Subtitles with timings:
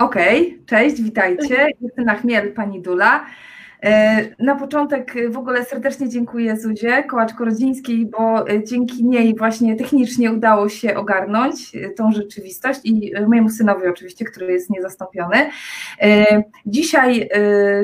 [0.00, 1.66] Okej, okay, cześć, witajcie.
[1.80, 3.26] Justyna Chmiel, pani Dula.
[3.82, 10.32] E, na początek w ogóle serdecznie dziękuję Zuzie Kołacz-Korodzińskiej, bo e, dzięki niej właśnie technicznie
[10.32, 15.50] udało się ogarnąć e, tą rzeczywistość i mojemu synowi oczywiście, który jest niezastąpiony.
[16.66, 17.28] Dzisiaj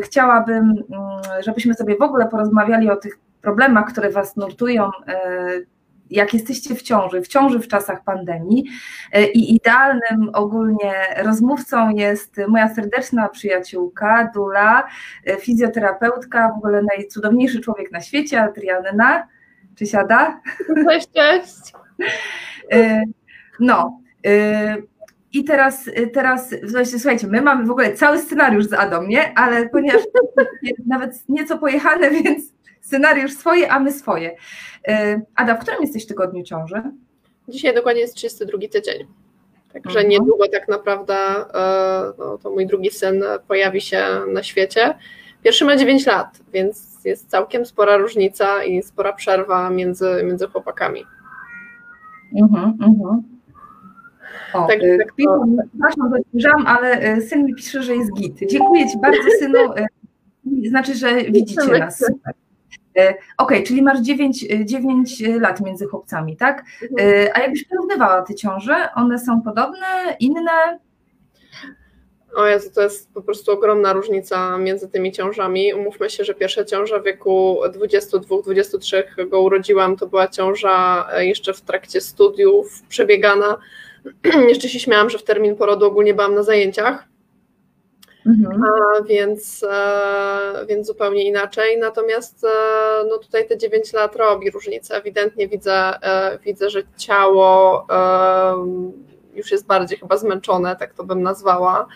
[0.03, 4.91] chciałabym, mm, żebyśmy sobie w ogóle porozmawiali o tych problemach, które Was nurtują
[6.11, 8.65] jak jesteście w ciąży, w ciąży w czasach pandemii
[9.13, 14.87] e, i idealnym ogólnie rozmówcą jest moja serdeczna przyjaciółka Dula,
[15.27, 19.29] e, fizjoterapeutka, w ogóle najcudowniejszy człowiek na świecie, Adrianna.
[19.75, 20.41] Czy siada?
[20.89, 21.73] Cześć, cześć.
[22.73, 23.03] E,
[23.61, 24.01] no,
[25.33, 29.39] i teraz, teraz słuchajcie, my mamy w ogóle cały scenariusz z Adą, nie?
[29.39, 30.03] Ale ponieważ
[30.87, 32.56] nawet nieco pojechane, więc
[32.87, 34.37] scenariusz swoje, a my swoje.
[34.89, 36.83] E, Ada, w którym jesteś tygodniu ciąży?
[37.49, 39.07] Dzisiaj dokładnie jest 32 tydzień.
[39.73, 40.09] Także mhm.
[40.09, 44.99] niedługo tak naprawdę e, no, to mój drugi syn pojawi się na świecie.
[45.43, 51.05] Pierwszy ma 9 lat, więc jest całkiem spora różnica i spora przerwa między, między chłopakami.
[52.41, 53.23] Mhm, mhm.
[54.55, 55.45] O, tak, tak to...
[55.69, 58.51] Przepraszam, że ale syn mi pisze, że jest git.
[58.51, 59.59] Dziękuję Ci bardzo, synu.
[60.69, 62.05] Znaczy, że widzicie nas.
[62.97, 66.65] E, okej, okay, czyli masz 9, 9 e, lat między chłopcami, tak?
[66.83, 67.11] Mhm.
[67.11, 70.79] E, a jakbyś porównywała te ciąże, one są podobne, inne?
[72.37, 75.75] O Jezu, to jest po prostu ogromna różnica między tymi ciążami.
[75.75, 81.61] Umówmy się, że pierwsza ciąża w wieku 22-23 go urodziłam, to była ciąża jeszcze w
[81.61, 83.57] trakcie studiów przebiegana.
[84.49, 87.16] jeszcze się śmiałam, że w termin porodu ogólnie byłam na zajęciach
[88.27, 88.63] Mhm.
[88.65, 91.79] A, więc, e, więc zupełnie inaczej.
[91.79, 92.49] Natomiast e,
[93.09, 94.97] no tutaj te 9 lat robi różnicę.
[94.97, 97.87] Ewidentnie widzę, e, widzę że ciało
[99.35, 101.87] już jest bardziej chyba zmęczone, tak to bym nazwała.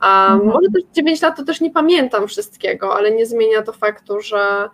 [0.00, 0.52] A mhm.
[0.52, 4.68] Może też 9 lat to też nie pamiętam wszystkiego, ale nie zmienia to faktu, że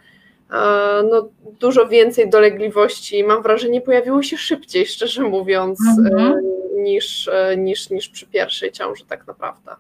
[1.11, 1.29] no,
[1.61, 6.41] dużo więcej dolegliwości, mam wrażenie, pojawiło się szybciej, szczerze mówiąc, mhm.
[6.77, 9.77] niż, niż, niż przy pierwszej ciąży tak naprawdę.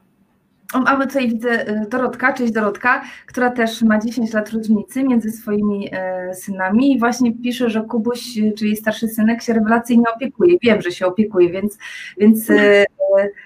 [0.74, 5.88] Mamy tutaj widzę y, Dorotka, cześć Dorotka, która też ma 10 lat różnicy między swoimi
[5.92, 8.20] e, synami i właśnie pisze, że Kubuś,
[8.58, 10.58] czyli starszy synek, się rewelacyjnie opiekuje.
[10.62, 11.78] Wiem, że się opiekuje, więc,
[12.18, 12.84] więc e,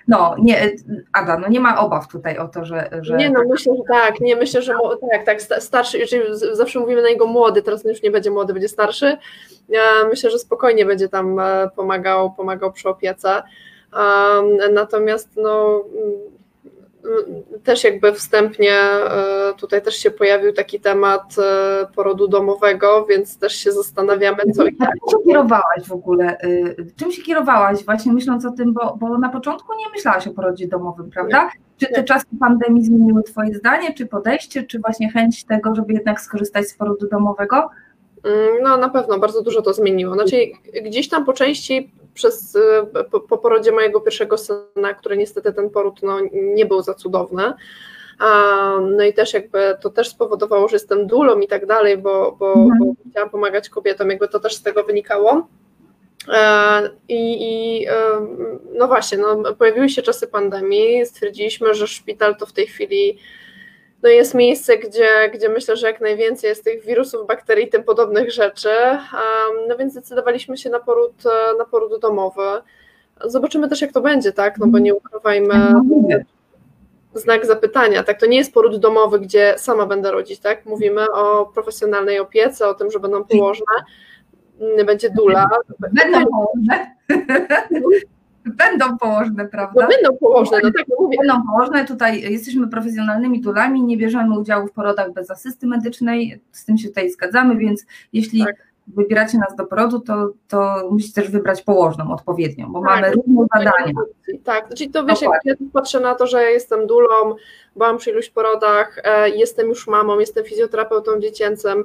[0.09, 0.71] no, nie,
[1.13, 2.91] Ada, no nie ma obaw tutaj o to, że...
[3.01, 4.75] że nie, no myślę, że tak, nie, myślę, że
[5.11, 6.23] tak, tak, starszy, czyli
[6.53, 9.17] zawsze mówimy na niego młody, teraz już nie będzie młody, będzie starszy.
[10.11, 13.43] Myślę, że spokojnie będzie tam e, pomagał, pomagał przy opiece.
[14.73, 15.85] Natomiast no
[17.65, 23.53] też jakby wstępnie e, tutaj też się pojawił taki temat e, porodu domowego, więc też
[23.53, 24.75] się zastanawiamy, co jak.
[24.79, 26.39] Czym się kierowałaś w ogóle?
[26.39, 30.31] E, czym się kierowałaś właśnie myśląc o tym, bo, bo na początku nie myślałaś o
[30.31, 31.45] porodzie domowym, prawda?
[31.45, 31.51] Nie.
[31.79, 36.21] Czy te czasy pandemii zmieniły Twoje zdanie, czy podejście, czy właśnie chęć tego, żeby jednak
[36.21, 37.71] skorzystać z porodu domowego?
[38.25, 40.15] Mm, no na pewno, bardzo dużo to zmieniło.
[40.15, 40.37] Znaczy
[40.85, 42.61] gdzieś tam po części przez, y,
[43.11, 47.53] po, po porodzie mojego pierwszego syna, który niestety ten poród no, nie był za cudowny,
[48.97, 52.53] no i też jakby to też spowodowało, że jestem dulą i tak dalej, bo, bo,
[52.53, 52.79] mhm.
[52.79, 55.49] bo chciałam pomagać kobietom, jakby to też z tego wynikało.
[56.29, 57.93] E, I, I, e,
[58.75, 63.19] no właśnie, no, pojawiły się czasy pandemii, stwierdziliśmy, że szpital to w tej chwili
[64.03, 68.33] no jest miejsce, gdzie, gdzie myślę, że jak najwięcej jest tych wirusów, bakterii, tym podobnych
[68.33, 68.69] rzeczy.
[69.69, 71.25] No więc zdecydowaliśmy się na poród,
[71.59, 72.43] na poród domowy.
[73.25, 74.59] Zobaczymy też, jak to będzie, tak?
[74.59, 75.55] No bo nie ukrywajmy
[77.15, 78.21] znak zapytania, tak?
[78.21, 80.67] To nie jest poród domowy, gdzie sama będę rodzić, tak?
[80.67, 83.75] Mówimy o profesjonalnej opiece, o tym, że będą położne,
[84.87, 85.47] będzie dula.
[85.79, 86.97] Będą położne.
[88.45, 89.83] Będą położne, prawda?
[89.83, 91.17] No będą położne, no tak mówię.
[91.19, 96.65] Będą położne, tutaj jesteśmy profesjonalnymi dulami, nie bierzemy udziału w porodach bez asysty medycznej, z
[96.65, 98.57] tym się tutaj zgadzamy, więc jeśli tak.
[98.87, 103.47] wybieracie nas do porodu, to, to musicie też wybrać położną odpowiednią, bo tak, mamy różne
[103.55, 103.93] badania.
[104.45, 107.35] Tak, czyli to wiesz, jak ja patrzę na to, że jestem dulą,
[107.77, 111.85] byłam przy iluś porodach, e, jestem już mamą, jestem fizjoterapeutą dziecięcym,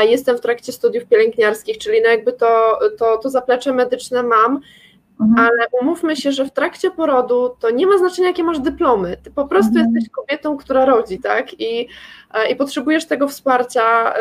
[0.00, 4.60] jestem w trakcie studiów pielęgniarskich, czyli no jakby to, to, to zaplecze medyczne mam,
[5.20, 5.38] Mhm.
[5.38, 9.16] Ale umówmy się, że w trakcie porodu to nie ma znaczenia, jakie masz dyplomy.
[9.22, 9.94] Ty po prostu mhm.
[9.94, 11.60] jesteś kobietą, która rodzi, tak?
[11.60, 11.88] I,
[12.34, 14.14] e, i potrzebujesz tego wsparcia,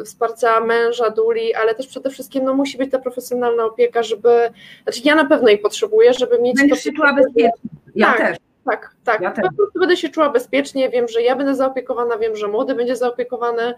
[0.00, 4.50] y, wsparcia męża, duli, ale też przede wszystkim no, musi być ta profesjonalna opieka, żeby.
[4.82, 6.56] Znaczy, ja na pewno jej potrzebuję, żeby mieć.
[6.56, 7.70] Będziesz się czuła bezpiecznie.
[7.94, 8.36] Ja tak, też.
[8.64, 9.20] Tak, tak.
[9.20, 12.74] Ja po prostu będę się czuła bezpiecznie, wiem, że ja będę zaopiekowana, wiem, że młody
[12.74, 13.74] będzie zaopiekowany.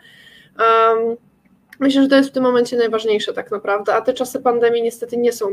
[0.58, 1.16] Um,
[1.80, 5.16] Myślę, że to jest w tym momencie najważniejsze tak naprawdę, a te czasy pandemii niestety
[5.16, 5.46] nie są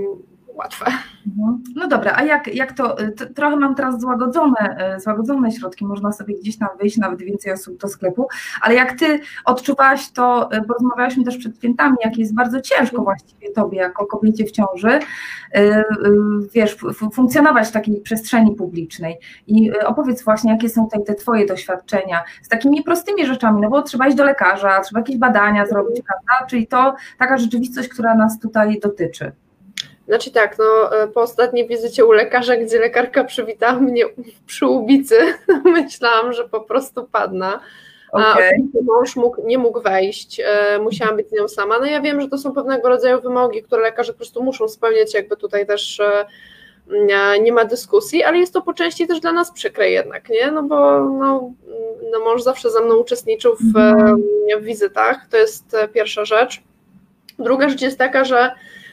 [0.58, 0.86] łatwe.
[1.28, 1.64] Mhm.
[1.76, 6.36] No dobra, a jak, jak to, to, trochę mam teraz złagodzone, złagodzone środki, można sobie
[6.36, 8.28] gdzieś tam wyjść, nawet więcej osób do sklepu,
[8.62, 13.52] ale jak ty odczuwałaś to, bo rozmawiałyśmy też przed świętami, jak jest bardzo ciężko właściwie
[13.52, 15.00] tobie jako kobiecie w ciąży,
[16.54, 16.78] wiesz,
[17.14, 19.18] funkcjonować w takiej przestrzeni publicznej
[19.48, 23.82] i opowiedz właśnie, jakie są te, te twoje doświadczenia z takimi prostymi rzeczami, no bo
[23.82, 28.40] trzeba iść do lekarza, trzeba jakieś badania zrobić, prawda, czyli to taka rzeczywistość, która nas
[28.40, 29.32] tutaj dotyczy.
[30.08, 34.06] Znaczy tak, no e, po ostatniej wizycie u lekarza, gdzie lekarka przywitała mnie
[34.46, 35.16] przy ubicy,
[35.66, 37.60] myślałam, że po prostu padnę.
[38.12, 38.50] Okay.
[38.80, 41.80] A mąż mógł, nie mógł wejść, e, musiałam być z nią sama.
[41.80, 45.14] No ja wiem, że to są pewnego rodzaju wymogi, które lekarze po prostu muszą spełniać,
[45.14, 46.26] jakby tutaj też e,
[47.42, 50.52] nie ma dyskusji, ale jest to po części też dla nas przykre jednak, nie?
[50.52, 51.52] No bo no,
[52.12, 54.24] no mąż zawsze ze mną uczestniczył w, mhm.
[54.60, 56.62] w wizytach, to jest pierwsza rzecz.
[57.40, 58.52] Druga rzecz jest taka, że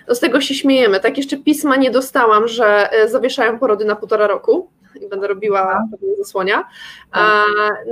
[0.08, 1.00] z tego się śmiejemy.
[1.00, 4.68] Tak jeszcze pisma nie dostałam, że e, zawieszają porody na półtora roku
[5.00, 6.68] i będę robiła pewnie zasłonia.
[7.12, 7.44] A,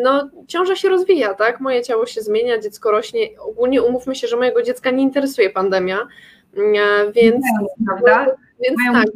[0.03, 1.61] no, ciąża się rozwija, tak?
[1.61, 3.41] Moje ciało się zmienia, dziecko rośnie.
[3.41, 6.09] Ogólnie umówmy się, że mojego dziecka nie interesuje pandemia,
[6.56, 7.44] mm, więc.
[7.87, 8.35] Prawda?
[8.61, 9.06] Więc tak,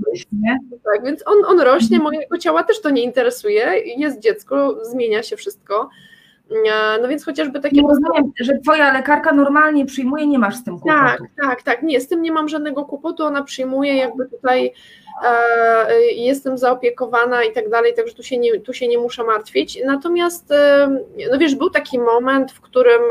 [0.84, 5.36] tak, więc on, on rośnie, mojego ciała też to nie interesuje, jest dziecko, zmienia się
[5.36, 5.90] wszystko.
[7.02, 7.82] No więc chociażby takie.
[7.82, 11.04] Nie rozumiem, że twoja lekarka normalnie przyjmuje, nie masz z tym kłopotu.
[11.04, 11.82] Tak, tak, tak.
[11.82, 13.24] Nie, z tym nie mam żadnego kłopotu.
[13.24, 14.72] Ona przyjmuje, jakby tutaj e,
[16.16, 19.78] jestem zaopiekowana i tak dalej, także tu się, nie, tu się nie muszę martwić.
[19.84, 20.52] Natomiast,
[21.32, 23.02] no wiesz, był taki moment, w którym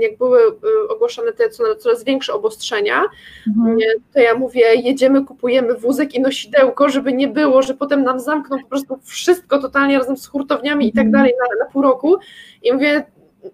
[0.00, 3.02] jak były e, ogłoszone te coraz większe obostrzenia,
[3.48, 3.78] mhm.
[4.14, 8.58] to ja mówię, jedziemy, kupujemy wózek i nosidełko, żeby nie było, że potem nam zamkną
[8.58, 11.12] po prostu wszystko totalnie razem z hurtowniami i tak mhm.
[11.12, 12.16] dalej na, na pół roku.
[12.62, 13.04] I mówię,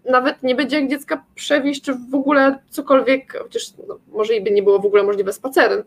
[0.04, 4.50] nawet nie będzie jak dziecka przewieźć, czy w ogóle cokolwiek, chociaż no, może i by
[4.50, 5.82] nie było w ogóle możliwe spacerem,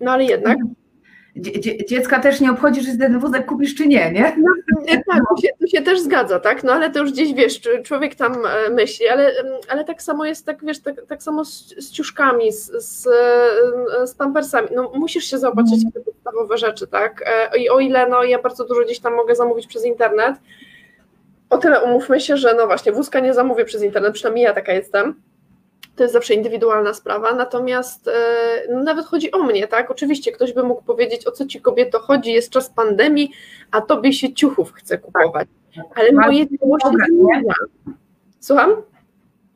[0.00, 0.58] no ale jednak.
[1.88, 4.36] Dziecka też nie obchodzi, czy ten wózek kupisz, czy nie, nie?
[4.38, 4.50] No,
[5.06, 6.64] tak, tu się, tu się, też zgadza, tak?
[6.64, 9.32] No ale to już gdzieś wiesz, człowiek tam e, myśli, ale,
[9.68, 14.06] ale tak samo jest, tak wiesz, tak, tak samo z, z ciuszkami, z, z, e,
[14.06, 14.68] z pampersami.
[14.74, 17.22] No musisz się zaopatrzyć w te podstawowe rzeczy, tak?
[17.26, 20.36] E, I o ile no, ja bardzo dużo gdzieś tam mogę zamówić przez internet,
[21.50, 24.72] o tyle umówmy się, że no właśnie wózka nie zamówię przez internet, przynajmniej ja taka
[24.72, 25.14] jestem.
[26.00, 28.12] To jest zawsze indywidualna sprawa, natomiast e,
[28.70, 29.90] no, nawet chodzi o mnie, tak?
[29.90, 33.30] Oczywiście ktoś by mógł powiedzieć, o co ci kobieto chodzi, jest czas pandemii,
[33.70, 35.48] a tobie się ciuchów chce kupować.
[35.76, 35.84] Tak.
[35.94, 37.54] Ale moje dzieło się zmienia.
[38.40, 38.82] Słucham?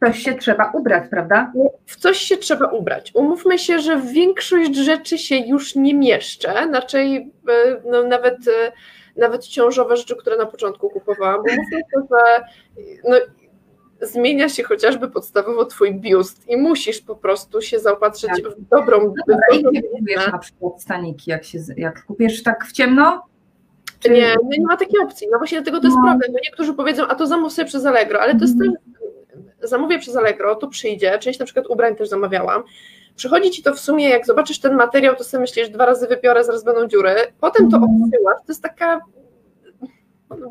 [0.04, 1.52] coś się trzeba ubrać, prawda?
[1.86, 3.10] W coś się trzeba ubrać.
[3.14, 8.72] Umówmy się, że większość rzeczy się już nie mieszczę, raczej e, no, nawet e,
[9.16, 12.44] nawet ciążowe rzeczy, które na początku kupowałam, mówię to, że
[13.04, 13.16] no,
[14.06, 18.52] zmienia się chociażby podstawowo twój biust i musisz po prostu się zaopatrzyć tak.
[18.52, 18.98] w dobrą...
[19.00, 23.22] No dobra, w kupujesz na przykład staniki, jak, się, jak kupisz tak w ciemno?
[24.00, 24.10] Czy...
[24.10, 26.02] Nie, nie, nie ma takiej opcji, no właśnie dlatego to jest no.
[26.04, 28.74] problem, bo niektórzy powiedzą, a to zamów sobie przez Allegro, ale to jest mm.
[29.62, 32.62] zamówię przez Allegro, to przyjdzie, część na przykład ubrań też zamawiałam,
[33.16, 36.44] Przychodzi ci to w sumie, jak zobaczysz ten materiał, to sobie myślisz, dwa razy wypiorę,
[36.44, 38.02] zaraz będą dziury, potem to mhm.
[38.02, 39.00] odsyłasz, to jest taka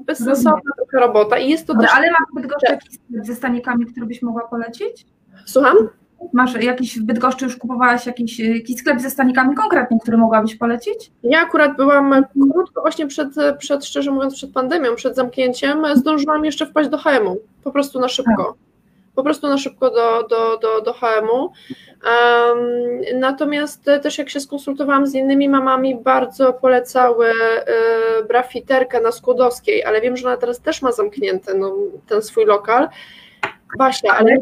[0.06, 1.92] bezsensowna trochę robota i jest to ale, też...
[1.96, 5.06] Ale masz w Bydgoszczy jakiś sklep ze stanikami, który byś mogła polecić?
[5.46, 5.76] Słucham?
[6.34, 11.12] Masz jakiś w Bydgoszczy już kupowałaś jakiś, jakiś sklep ze stanikami konkretnie, który mogłabyś polecić?
[11.24, 16.66] Ja akurat byłam krótko, właśnie przed, przed, szczerze mówiąc, przed pandemią, przed zamknięciem, zdążyłam jeszcze
[16.66, 18.56] wpaść do HM-u, po prostu na szybko.
[19.16, 21.42] Po prostu na szybko do, do, do, do HM-u.
[21.44, 29.84] Um, natomiast też jak się skonsultowałam z innymi mamami, bardzo polecały y, brafiterkę na Skłodowskiej,
[29.84, 31.76] ale wiem, że ona teraz też ma zamknięty no,
[32.08, 32.90] ten swój lokal
[33.78, 34.38] Basia, ale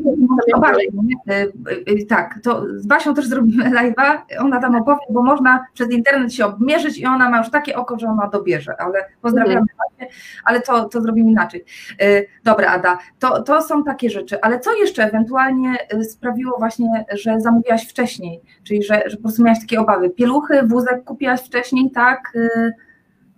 [2.09, 6.45] tak, to z Basią też zrobimy live'a, ona tam opowie, bo można przez internet się
[6.45, 9.77] obmierzyć i ona ma już takie oko, że ona dobierze, ale pozdrawiamy mhm.
[9.77, 10.13] Basię,
[10.45, 11.65] ale to, to zrobimy inaczej.
[12.01, 17.05] Y, dobra Ada, to, to są takie rzeczy, ale co jeszcze ewentualnie y, sprawiło właśnie,
[17.13, 21.91] że zamówiłaś wcześniej, czyli że, że po prostu miałaś takie obawy, pieluchy, wózek kupiłaś wcześniej,
[21.91, 22.33] tak?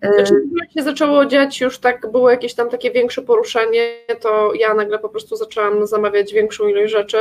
[0.03, 3.89] Y, znaczy, jak się zaczęło dziać, już tak było jakieś tam takie większe poruszenie,
[4.21, 7.17] to ja nagle po prostu zaczęłam zamawiać większą ilość rzeczy.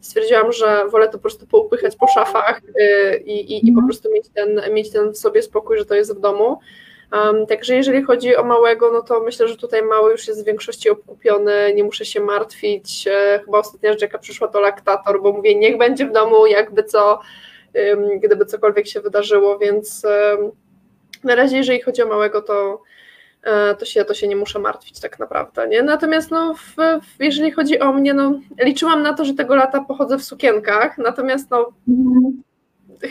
[0.00, 3.86] Stwierdziłam, że wolę to po prostu poupychać po szafach y, i, i, i po mhm.
[3.86, 6.58] prostu mieć ten, mieć ten w sobie spokój, że to jest w domu.
[7.12, 10.46] Um, także jeżeli chodzi o małego, no to myślę, że tutaj mały już jest w
[10.46, 13.08] większości obkupiony, nie muszę się martwić.
[13.08, 16.84] E, chyba ostatnia rzecz, jaka przyszła, to laktator, bo mówię, niech będzie w domu, jakby
[16.84, 17.20] co,
[17.74, 20.50] um, gdyby cokolwiek się wydarzyło, więc um,
[21.24, 22.82] na razie, jeżeli chodzi o małego, to,
[23.42, 25.68] e, to, się, to się nie muszę martwić tak naprawdę.
[25.68, 25.82] Nie?
[25.82, 29.80] Natomiast no, w, w, jeżeli chodzi o mnie, no, liczyłam na to, że tego lata
[29.80, 31.72] pochodzę w sukienkach, natomiast no,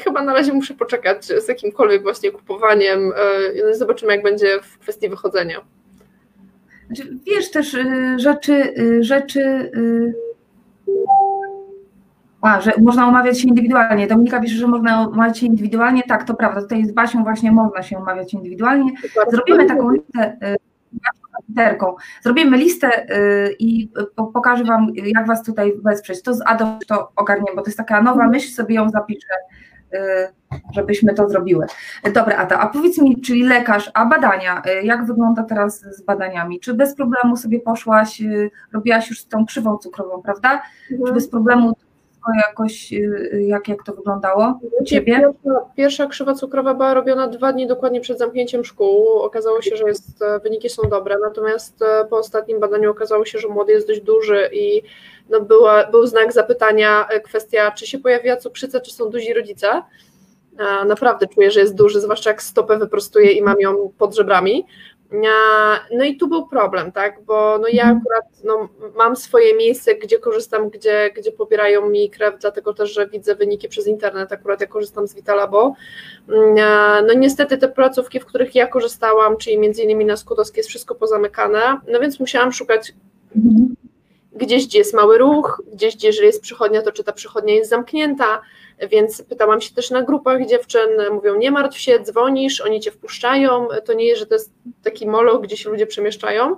[0.04, 3.14] chyba na razie muszę poczekać z jakimkolwiek właśnie kupowaniem.
[3.70, 5.62] E, zobaczymy, jak będzie w kwestii wychodzenia.
[6.88, 9.42] Znaczy, wiesz też y, rzeczy, y, rzeczy
[9.76, 10.14] y,
[12.46, 14.08] a, że można umawiać się indywidualnie.
[14.08, 16.04] Dominika pisze, że można umawiać się indywidualnie.
[16.04, 16.62] Tak, to prawda.
[16.62, 18.92] Tutaj z Basią właśnie można się umawiać indywidualnie.
[19.32, 20.38] Zrobimy taką listę
[21.50, 21.96] literką.
[22.24, 23.08] Zrobimy listę
[23.60, 26.22] i pokażę Wam, jak Was tutaj wesprzeć.
[26.22, 29.34] To z Adą to ogarnię, bo to jest taka nowa myśl, sobie ją zapiszę
[30.74, 31.66] żebyśmy to zrobiły.
[32.14, 36.60] Dobra, Ada, a powiedz mi, czyli lekarz, a badania, jak wygląda teraz z badaniami?
[36.60, 38.22] Czy bez problemu sobie poszłaś,
[38.74, 40.62] robiłaś już z tą krzywą cukrową, prawda?
[40.92, 41.08] Mhm.
[41.08, 41.74] Czy bez problemu
[42.48, 42.92] jakoś,
[43.48, 45.20] jak, jak to wyglądało u Ciebie?
[45.20, 49.20] Pierwsza, pierwsza krzywa cukrowa była robiona dwa dni dokładnie przed zamknięciem szkół.
[49.20, 51.80] Okazało się, że jest, wyniki są dobre, natomiast
[52.10, 54.82] po ostatnim badaniu okazało się, że młody jest dość duży i
[55.30, 59.82] no była, był znak zapytania, e, kwestia, czy się pojawiła cukrzyca, czy są duzi rodzice.
[60.86, 64.66] Naprawdę czuję, że jest duży, zwłaszcza jak stopę wyprostuję i mam ją pod żebrami.
[65.92, 67.98] No i tu był problem, tak, bo no ja mhm.
[67.98, 73.08] akurat no, mam swoje miejsce, gdzie korzystam, gdzie, gdzie pobierają mi krew, dlatego też, że
[73.08, 75.76] widzę wyniki przez internet, akurat ja korzystam z Vitalabo.
[77.08, 80.96] No niestety te placówki, w których ja korzystałam, czyli między innymi na Skutowskiej jest wszystko
[80.96, 82.94] pozamykane, no więc musiałam szukać
[83.36, 83.75] mhm
[84.36, 87.70] gdzieś, gdzie jest mały ruch, gdzieś, gdzie jeżeli jest przychodnia, to czy ta przychodnia jest
[87.70, 88.42] zamknięta,
[88.90, 93.68] więc pytałam się też na grupach dziewczyn, mówią nie martw się, dzwonisz, oni cię wpuszczają,
[93.86, 94.52] to nie jest, że to jest
[94.84, 96.58] taki molo, gdzie się ludzie przemieszczają.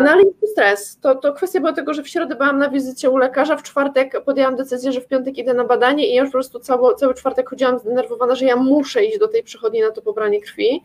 [0.00, 0.98] No ale stres.
[1.00, 4.24] To, to kwestia była tego, że w środę byłam na wizycie u lekarza, w czwartek
[4.24, 7.14] podjęłam decyzję, że w piątek idę na badanie i ja już po prostu cały, cały
[7.14, 10.82] czwartek chodziłam zdenerwowana, że ja muszę iść do tej przychodni na to pobranie krwi.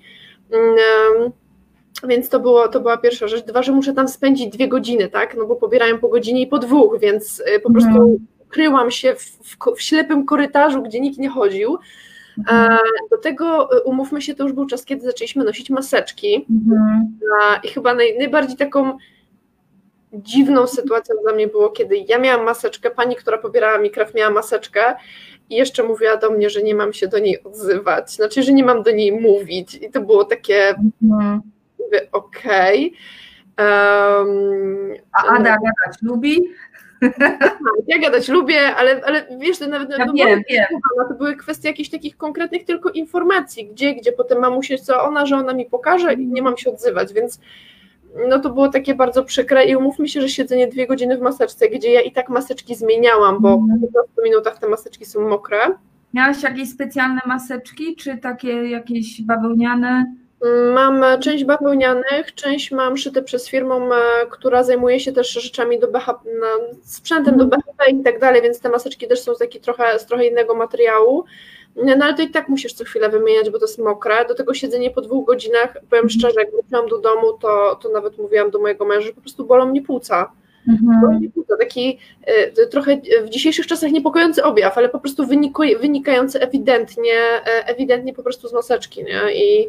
[0.51, 1.31] Um,
[2.03, 3.45] więc to, było, to była pierwsza rzecz.
[3.45, 5.37] Dwa, że muszę tam spędzić dwie godziny, tak?
[5.37, 8.17] No bo pobierają po godzinie i po dwóch, więc y, po prostu mhm.
[8.49, 11.77] kryłam się w, w, w, ślepym korytarzu, gdzie nikt nie chodził.
[12.37, 12.79] Mhm.
[13.11, 16.45] Do tego y, umówmy się, to już był czas, kiedy zaczęliśmy nosić maseczki.
[16.49, 17.19] Mhm.
[17.63, 18.97] I chyba naj, najbardziej taką
[20.13, 24.33] dziwną sytuacją dla mnie było, kiedy ja miałam maseczkę, pani, która pobierała mi krew, miała
[24.33, 24.95] maseczkę
[25.49, 28.63] i jeszcze mówiła do mnie, że nie mam się do niej odzywać, znaczy, że nie
[28.63, 29.75] mam do niej mówić.
[29.75, 30.75] I to było takie.
[31.03, 31.41] Mhm
[31.87, 32.87] mówię, okej.
[32.87, 33.07] Okay.
[33.57, 36.41] Um, A Ada gadać lubi?
[37.87, 40.65] Ja gadać lubię, ale, ale wiesz, to nawet ja no, wiem, wiem.
[41.09, 45.25] to były kwestie jakichś takich konkretnych tylko informacji, gdzie, gdzie potem mam musieć, co ona,
[45.25, 47.39] że ona mi pokaże i nie mam się odzywać, więc
[48.29, 51.69] no to było takie bardzo przykre i umówmy się, że siedzenie dwie godziny w maseczce,
[51.69, 53.67] gdzie ja i tak maseczki zmieniałam, bo mm.
[53.67, 55.59] po 15 minutach te maseczki są mokre.
[56.13, 60.05] Miałaś jakieś specjalne maseczki, czy takie jakieś bawełniane?
[60.73, 63.79] Mam część bawełnianych, część mam szyte przez firmę,
[64.29, 66.29] która zajmuje się też rzeczami do BHP,
[66.83, 67.61] sprzętem do mhm.
[67.61, 70.55] BHP i tak dalej, więc te maseczki też są z, taki trochę, z trochę innego
[70.55, 71.23] materiału.
[71.75, 74.25] No ale to i tak musisz co chwilę wymieniać, bo to jest mokre.
[74.25, 76.09] Do tego siedzenie po dwóch godzinach, powiem mhm.
[76.09, 79.45] szczerze, jak wróciłam do domu, to, to nawet mówiłam do mojego męża, że po prostu
[79.45, 80.31] bolą mnie płuca.
[80.67, 81.31] Mhm.
[81.47, 81.99] To taki
[82.57, 85.25] y, trochę w dzisiejszych czasach niepokojący objaw, ale po prostu
[85.79, 89.21] wynikający ewidentnie, e, ewidentnie po prostu z maseczki, nie?
[89.33, 89.67] I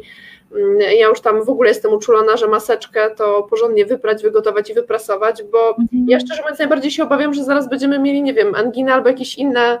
[0.99, 5.43] ja już tam w ogóle jestem uczulona, że maseczkę to porządnie wyprać, wygotować i wyprasować,
[5.51, 6.05] bo mhm.
[6.07, 9.35] ja szczerze mówiąc najbardziej się obawiam, że zaraz będziemy mieli, nie wiem, anginę albo jakieś
[9.35, 9.79] inne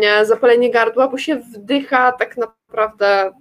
[0.00, 3.32] nie, zapalenie gardła, bo się wdycha tak naprawdę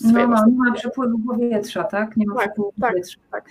[0.00, 2.16] no, nie ma przepływu powietrza, tak?
[2.16, 3.20] Nie ma tak, przepływu tak, powietrza.
[3.30, 3.44] Tak.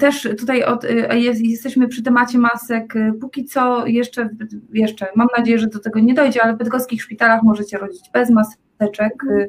[0.00, 2.96] Też tutaj od, y, jest, jesteśmy przy temacie masek.
[2.96, 4.28] Y, póki co jeszcze,
[4.72, 8.30] jeszcze, mam nadzieję, że do tego nie dojdzie, ale w bydgoskich szpitalach możecie rodzić bez
[8.30, 9.14] maseczek.
[9.22, 9.48] Mhm E,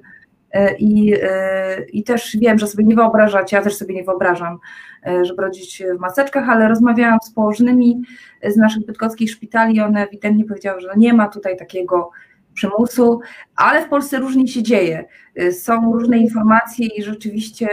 [0.80, 4.60] I, e, I też wiem, że sobie nie wyobrażacie, ja też sobie nie wyobrażam,
[5.08, 8.02] e, żeby rodzić w maseczkach, ale rozmawiałam z położnymi
[8.48, 12.10] z naszych bydgoskich szpitali i one ewidentnie powiedziały, że nie ma tutaj takiego
[12.54, 13.20] przymusu,
[13.56, 15.06] ale w Polsce różnie się dzieje.
[15.52, 17.68] Są różne informacje i rzeczywiście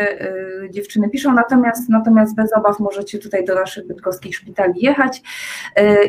[0.71, 5.23] dziewczyny piszą, natomiast, natomiast bez obaw możecie tutaj do naszych bydgoskich szpitali jechać.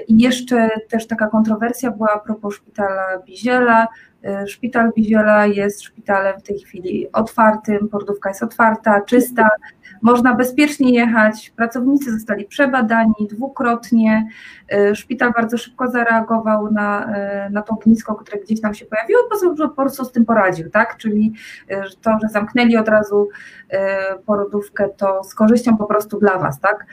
[0.07, 4.08] I jeszcze też taka kontrowersja była a propos szpitala Biziela, E,
[4.47, 9.49] szpital Biziela jest szpitalem w tej chwili otwartym, pordówka jest otwarta, czysta,
[10.01, 14.27] można bezpiecznie jechać, pracownicy zostali przebadani dwukrotnie,
[14.71, 19.21] e, szpital bardzo szybko zareagował na, e, na to ognisko, które gdzieś tam się pojawiło,
[19.57, 21.33] po prostu z tym poradził, tak, czyli
[22.01, 23.29] to, że zamknęli od razu
[24.25, 26.85] porodówkę, to z korzyścią po prostu dla Was, tak.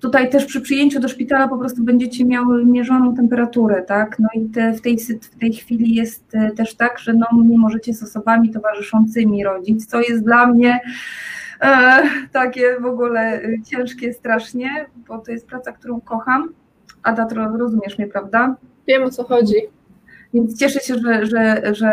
[0.00, 4.18] Tutaj też przy przyjęciu do szpitala po prostu będziecie miały mierzoną temperaturę, tak?
[4.18, 7.58] No i te, w, tej, w tej chwili jest e, też tak, że no, nie
[7.58, 10.80] możecie z osobami towarzyszącymi rodzić, co jest dla mnie
[11.60, 14.68] e, takie w ogóle e, ciężkie strasznie,
[15.08, 16.48] bo to jest praca, którą kocham.
[17.02, 18.56] Ada, rozumiesz mnie, prawda?
[18.86, 19.56] Wiem o co chodzi
[20.36, 21.92] więc cieszę się, że, że, że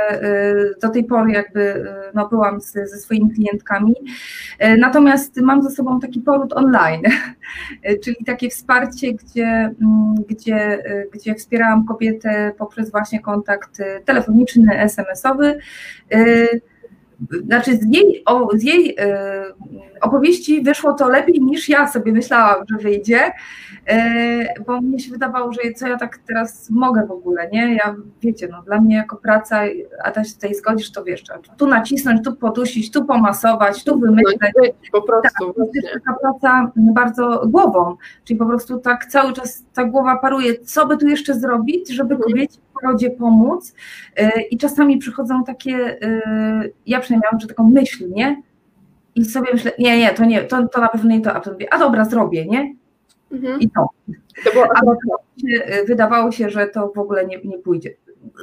[0.81, 3.95] do tej pory jakby no, byłam z, ze swoimi klientkami.
[4.77, 7.01] Natomiast mam ze sobą taki poród online,
[8.03, 10.83] czyli takie wsparcie, gdzie, mm, gdzie,
[11.13, 15.59] gdzie wspierałam kobietę poprzez właśnie kontakt telefoniczny, SMS-owy
[17.45, 18.95] znaczy z jej, o, z jej y,
[20.01, 23.31] opowieści wyszło to lepiej niż ja sobie myślałam, że wyjdzie,
[23.91, 27.75] y, bo mnie się wydawało, że co ja tak teraz mogę w ogóle, nie?
[27.75, 29.61] Ja wiecie, no dla mnie jako praca,
[30.03, 31.23] a też tutaj zgodzisz, to wiesz,
[31.57, 34.39] tu nacisnąć, tu podusić, tu pomasować, tu wymyśleć.
[34.43, 35.45] No, po prostu.
[35.45, 40.17] Tak, to jest taka praca bardzo głową, czyli po prostu tak cały czas ta głowa
[40.17, 42.31] paruje, co by tu jeszcze zrobić, żeby mhm.
[42.31, 43.73] kobiecie w rodzie pomóc
[44.51, 45.97] i czasami przychodzą takie,
[46.85, 48.41] ja przynajmniej miałam że taką myśl, nie?
[49.15, 51.51] I sobie myślę, nie, nie, to nie, to, to na pewno nie to, a to
[51.51, 52.75] mówię, a dobra, zrobię, nie?
[53.31, 53.59] Mhm.
[53.59, 53.89] I to.
[54.43, 54.79] to było, a
[55.41, 57.93] się, wydawało się, że to w ogóle nie, nie pójdzie.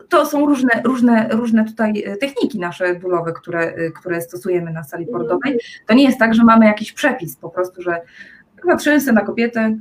[0.09, 4.85] To są różne, różne, różne tutaj e, techniki nasze bólowe, które, e, które stosujemy na
[4.85, 5.19] sali mhm.
[5.19, 5.61] porodowej.
[5.87, 8.01] To nie jest tak, że mamy jakiś przepis po prostu, że
[8.67, 9.77] patrzymy sobie na kobietę,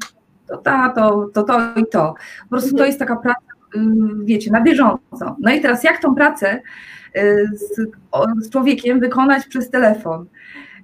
[0.47, 2.13] to ta, to, to, to i to.
[2.43, 2.77] Po prostu mhm.
[2.77, 3.48] to jest taka praca,
[4.23, 5.35] wiecie, na bieżąco.
[5.39, 6.61] No i teraz jak tą pracę
[7.17, 7.81] Y, z,
[8.45, 10.25] z człowiekiem wykonać przez telefon.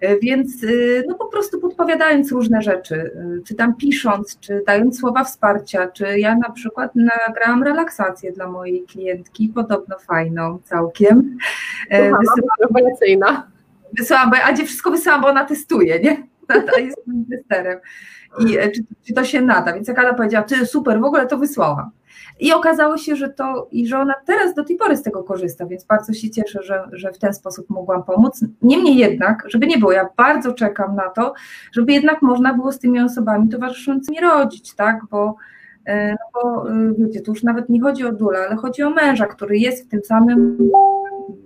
[0.04, 3.12] Y, więc y, no po prostu podpowiadając różne rzeczy,
[3.48, 8.84] czy tam pisząc, czy dając słowa wsparcia, czy ja na przykład nagrałam relaksację dla mojej
[8.84, 11.38] klientki, podobno fajną całkiem.
[12.62, 13.48] Rewelacyjna.
[13.98, 16.24] Wysyłam, bo Adzie wszystko wysyłam, bo ona testuje, nie?
[16.48, 17.02] Tata jest
[17.32, 17.80] testerem.
[18.40, 19.74] I czy, czy to się nada?
[19.74, 21.92] Więc jak Ada powiedziała, ty super, w ogóle to wysłałam.
[22.40, 25.66] I okazało się, że to i że ona teraz do tej pory z tego korzysta,
[25.66, 28.46] więc bardzo się cieszę, że, że w ten sposób mogłam pomóc.
[28.62, 31.34] Niemniej jednak, żeby nie było, ja bardzo czekam na to,
[31.72, 35.00] żeby jednak można było z tymi osobami towarzyszącymi rodzić, tak?
[35.12, 35.36] Bo,
[35.88, 39.26] no bo e, wiecie, tu już nawet nie chodzi o dula, ale chodzi o męża,
[39.26, 40.70] który jest w tym samym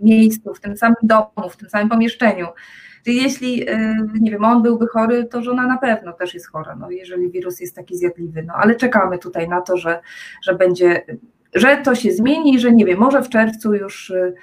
[0.01, 2.47] miejscu, w tym samym domu, w tym samym pomieszczeniu.
[3.05, 6.75] Czyli jeśli, e, nie wiem, on byłby chory, to żona na pewno też jest chora,
[6.75, 8.43] no, jeżeli wirus jest taki zjadliwy.
[8.43, 9.99] No, ale czekamy tutaj na to, że,
[10.43, 11.05] że będzie,
[11.53, 14.33] że to się zmieni, że nie wiem, może w czerwcu już e,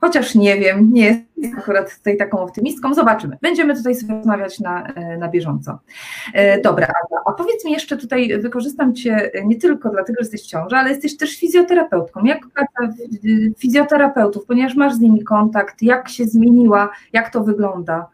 [0.00, 3.38] chociaż nie wiem, nie jest akurat tutaj taką optymistką, zobaczymy.
[3.42, 5.78] Będziemy tutaj sobie rozmawiać na, e, na bieżąco.
[6.34, 10.42] E, dobra, Ada, a powiedz mi jeszcze tutaj, wykorzystam Cię nie tylko dlatego, że jesteś
[10.42, 12.24] w ciąży, ale jesteś też fizjoterapeutką.
[12.24, 12.94] Jak praca
[13.58, 18.06] fizjoterapeutów, ponieważ masz z nimi kontakt, jak się zmieniła, jak to wygląda?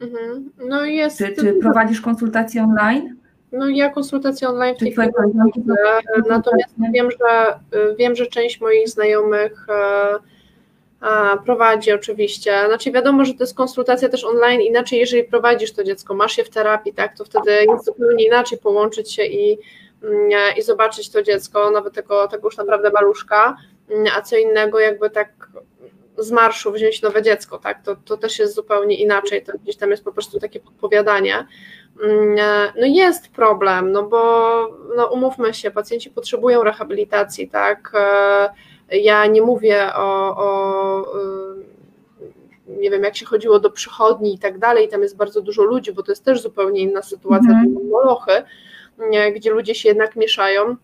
[0.00, 0.50] Mhm.
[0.68, 1.18] No jest.
[1.18, 3.16] Czy, czy prowadzisz konsultacje online?
[3.52, 5.08] No ja konsultacje online w tej chwili
[6.28, 7.58] natomiast wiem, że
[7.98, 9.66] wiem, że część moich znajomych
[11.44, 12.62] prowadzi oczywiście.
[12.66, 16.44] Znaczy wiadomo, że to jest konsultacja też online, inaczej jeżeli prowadzisz to dziecko, masz je
[16.44, 19.58] w terapii, tak, to wtedy jest zupełnie inaczej połączyć się i,
[20.02, 23.56] mm, i zobaczyć to dziecko, nawet tego, tego już naprawdę maluszka,
[23.90, 25.48] mm, a co innego jakby tak
[26.18, 29.90] z marszu wziąć nowe dziecko, tak, to, to też jest zupełnie inaczej, to gdzieś tam
[29.90, 31.46] jest po prostu takie podpowiadanie.
[32.02, 32.36] Mm,
[32.80, 34.18] no jest problem, no bo
[34.96, 38.50] no umówmy się, pacjenci potrzebują rehabilitacji, tak, e,
[38.92, 41.64] ja nie mówię o, o y,
[42.68, 45.92] nie wiem, jak się chodziło do przychodni i tak dalej, tam jest bardzo dużo ludzi,
[45.92, 47.88] bo to jest też zupełnie inna sytuacja, mm.
[47.90, 48.32] molochy,
[49.36, 50.76] gdzie ludzie się jednak mieszają.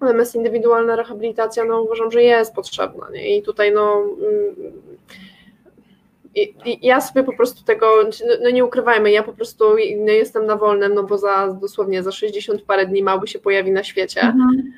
[0.00, 3.10] Natomiast indywidualna rehabilitacja, no uważam, że jest potrzebna.
[3.12, 3.36] Nie?
[3.36, 4.54] I tutaj no, mm,
[6.34, 9.64] i, i ja sobie po prostu tego, no, no nie ukrywajmy, ja po prostu
[9.96, 13.72] no jestem na wolnym, no bo za dosłownie za 60 parę dni mały się pojawi
[13.72, 14.72] na świecie, mhm.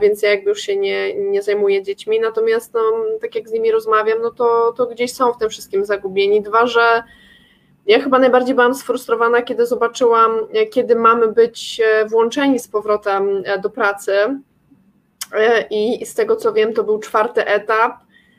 [0.00, 2.80] więc ja jakby już się nie, nie zajmuję dziećmi, natomiast no,
[3.20, 6.42] tak jak z nimi rozmawiam, no to, to gdzieś są w tym wszystkim zagubieni.
[6.42, 7.02] Dwa, że
[7.86, 10.30] ja chyba najbardziej byłam sfrustrowana, kiedy zobaczyłam,
[10.70, 14.12] kiedy mamy być e, włączeni z powrotem e, do pracy
[15.32, 17.92] e, i z tego co wiem, to był czwarty etap,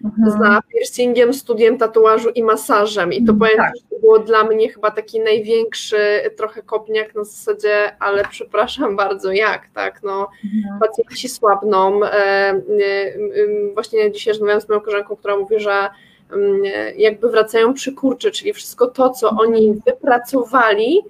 [0.04, 0.32] mhm.
[0.32, 3.14] za piercingiem, studiem tatuażu i masażem.
[3.14, 3.76] I to powiem, tak.
[3.76, 5.98] że to było dla mnie chyba taki największy
[6.38, 10.80] trochę kopniak na zasadzie, ale przepraszam bardzo, jak, tak, no, mhm.
[10.80, 12.06] pacjenci słabną.
[12.06, 12.62] E, e,
[13.74, 15.90] właśnie dzisiaj rozmawiałam z moją koleżanką, która mówi, że
[16.98, 19.82] jakby wracają przy kurczy, czyli wszystko to, co oni mhm.
[19.86, 21.02] wypracowali,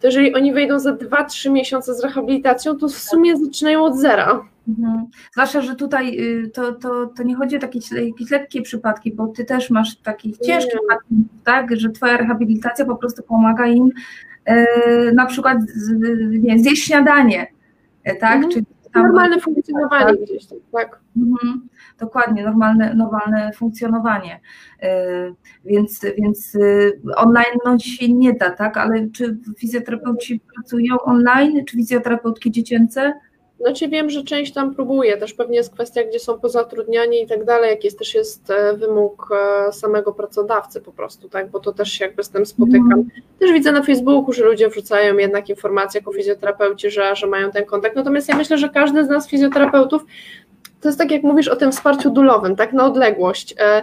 [0.00, 4.44] to jeżeli oni wejdą za 2-3 miesiące z rehabilitacją, to w sumie zaczynają od zera.
[4.68, 5.06] Mhm.
[5.32, 9.28] Zwłaszcza, że tutaj y, to, to, to nie chodzi o takie jakieś lekkie przypadki, bo
[9.28, 13.90] ty też masz takich ciężkich pacjentów, tak, że twoja rehabilitacja po prostu pomaga im
[14.44, 14.66] e,
[15.12, 15.92] na przykład z,
[16.42, 17.46] nie, zjeść śniadanie,
[18.04, 18.36] e, tak?
[18.36, 18.52] Mhm.
[18.52, 20.22] Czy normalne funkcjonowanie tak?
[20.22, 21.00] gdzieś tam, tak.
[21.16, 21.68] Mhm.
[21.98, 24.40] Dokładnie, normalne, normalne funkcjonowanie.
[24.82, 25.32] E,
[25.64, 26.58] więc, więc
[27.16, 28.76] online no, się nie da, tak?
[28.76, 33.12] Ale czy fizjoterapeuci pracują online, czy fizjoterapeutki dziecięce?
[33.60, 37.44] Znaczy wiem, że część tam próbuje, też pewnie jest kwestia, gdzie są pozatrudniani i tak
[37.44, 39.28] dalej, jak jest też jest e, wymóg
[39.68, 42.92] e, samego pracodawcy po prostu, tak, bo to też się jakby z tym spotykam.
[42.92, 43.10] Mm.
[43.38, 47.64] Też widzę na Facebooku, że ludzie wrzucają jednak informacje jako fizjoterapeuci, że, że mają ten
[47.64, 50.04] kontakt, natomiast ja myślę, że każdy z nas fizjoterapeutów,
[50.80, 53.82] to jest tak jak mówisz o tym wsparciu dulowym, tak, na odległość, e,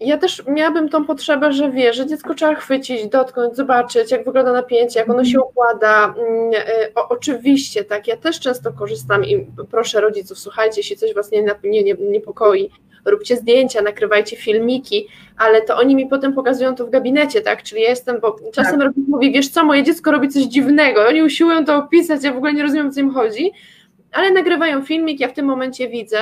[0.00, 4.52] ja też miałabym tą potrzebę, że wie, że dziecko trzeba chwycić, dotknąć, zobaczyć, jak wygląda
[4.52, 6.14] napięcie, jak ono się układa.
[6.18, 11.14] Mm, e, o, oczywiście, tak, ja też często korzystam i proszę rodziców, słuchajcie, jeśli coś
[11.14, 12.70] was nie, nie, nie, niepokoi,
[13.04, 17.82] róbcie zdjęcia, nakrywajcie filmiki, ale to oni mi potem pokazują to w gabinecie, tak, czyli
[17.82, 18.92] ja jestem, bo czasem tak.
[19.08, 22.52] mówi, wiesz co, moje dziecko robi coś dziwnego, oni usiłują to opisać, ja w ogóle
[22.52, 23.52] nie rozumiem, o co im chodzi,
[24.12, 26.20] ale nagrywają filmik, ja w tym momencie widzę,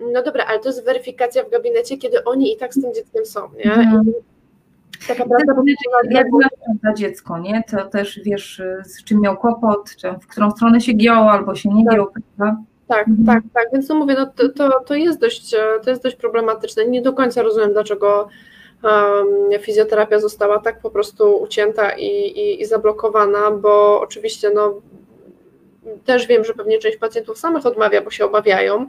[0.00, 3.26] no dobra, ale to jest weryfikacja w gabinecie, kiedy oni i tak z tym dzieckiem
[3.26, 3.72] są, nie?
[3.74, 4.12] Mhm.
[5.08, 5.54] Taka prawda,
[6.10, 6.26] jak
[6.82, 7.62] dla dziecko, nie?
[7.70, 11.68] To też wiesz, z czym miał kłopot, czy w którą stronę się giął, albo się
[11.68, 11.94] nie tak.
[11.94, 12.06] giął,
[12.36, 12.62] prawda?
[12.88, 13.26] Tak, mhm.
[13.26, 13.72] tak, tak.
[13.72, 16.86] Więc no mówię, no to, to, to, jest dość, to jest dość problematyczne.
[16.86, 18.28] Nie do końca rozumiem, dlaczego
[18.82, 24.80] um, fizjoterapia została tak po prostu ucięta i, i, i zablokowana, bo oczywiście no,
[26.04, 28.86] też wiem, że pewnie część pacjentów samych odmawia, bo się obawiają.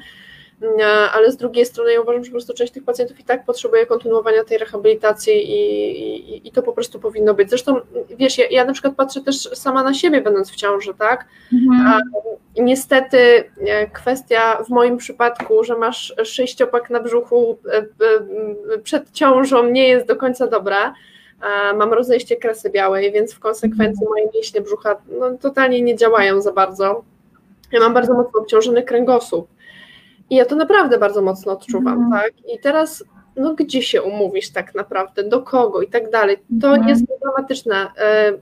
[0.61, 3.45] E, ale z drugiej strony ja uważam, że po prostu część tych pacjentów i tak
[3.45, 7.49] potrzebuje kontynuowania tej rehabilitacji i, i, i to po prostu powinno być.
[7.49, 7.81] Zresztą,
[8.17, 11.25] wiesz, ja, ja, na przykład patrzę też sama na siebie, będąc w ciąży, tak?
[11.53, 11.87] Mhm.
[11.87, 11.99] A
[12.61, 13.17] niestety
[13.67, 20.07] e, kwestia w moim przypadku, że masz sześciopak na brzuchu e, przed ciążą nie jest
[20.07, 20.93] do końca dobra.
[21.75, 24.09] Mam rozejście kresy białej, więc w konsekwencji mhm.
[24.09, 27.03] moje mięśnie brzucha no, totalnie nie działają za bardzo.
[27.71, 29.47] Ja mam bardzo mocno obciążony kręgosłup.
[30.29, 32.11] I ja to naprawdę bardzo mocno odczuwam, mm.
[32.11, 32.33] tak?
[32.55, 33.03] I teraz,
[33.35, 36.37] no gdzie się umówisz tak naprawdę, do kogo i tak dalej.
[36.61, 36.89] To mm.
[36.89, 37.87] jest dramatyczne.
[37.97, 38.33] E,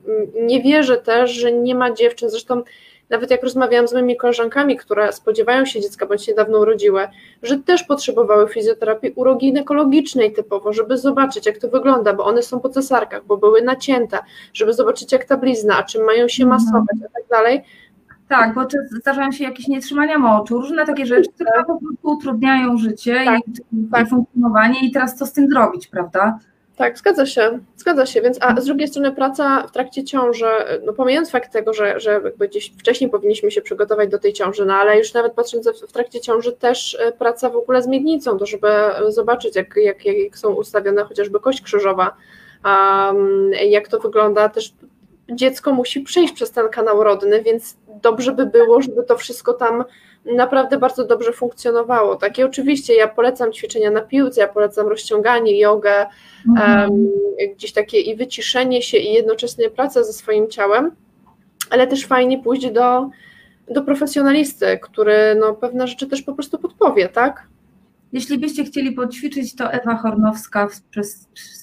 [0.41, 2.63] nie wierzę też, że nie ma dziewczyn, zresztą
[3.09, 7.07] nawet jak rozmawiałam z moimi koleżankami, które spodziewają się dziecka bądź niedawno urodziły,
[7.43, 12.69] że też potrzebowały fizjoterapii uroginekologicznej typowo, żeby zobaczyć, jak to wygląda, bo one są po
[12.69, 14.19] cesarkach, bo były nacięte,
[14.53, 16.61] żeby zobaczyć, jak ta blizna, a czym mają się mhm.
[16.61, 17.61] masować, a tak dalej.
[18.29, 18.61] Tak, bo
[18.99, 23.87] zdarzają się jakieś nietrzymania moczu, różne takie rzeczy, które po prostu utrudniają życie tak, i,
[23.91, 24.07] tak.
[24.07, 26.39] i funkcjonowanie i teraz co z tym zrobić, prawda?
[26.77, 30.45] Tak, zgadza się, zgadza się, więc a z drugiej strony praca w trakcie ciąży,
[30.85, 34.65] no pomijając fakt tego, że, że jakby gdzieś wcześniej powinniśmy się przygotować do tej ciąży,
[34.65, 38.37] no ale już nawet patrząc w trakcie ciąży też e, praca w ogóle z miednicą,
[38.37, 38.67] to żeby
[39.07, 42.15] zobaczyć jak, jak, jak są ustawione chociażby kość krzyżowa,
[42.65, 44.73] um, jak to wygląda, też
[45.31, 49.83] dziecko musi przejść przez ten kanał rodny, więc dobrze by było, żeby to wszystko tam
[50.25, 52.15] naprawdę bardzo dobrze funkcjonowało.
[52.15, 56.05] Takie oczywiście ja polecam ćwiczenia na piłce, ja polecam rozciąganie, jogę,
[56.49, 56.91] mhm.
[56.91, 57.07] um,
[57.55, 60.91] gdzieś takie i wyciszenie się i jednocześnie praca ze swoim ciałem,
[61.69, 63.09] ale też fajnie pójść do,
[63.69, 67.47] do profesjonalisty, który no, pewne rzeczy też po prostu podpowie, tak?
[68.13, 70.81] Jeśli byście chcieli poćwiczyć, to Ewa Hornowska w